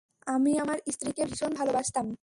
আমি 0.27 0.51
আমার 0.57 0.77
স্ত্রীকে 0.91 1.23
ভীষণ 1.25 1.51
ভালোবাসতাম। 1.55 2.05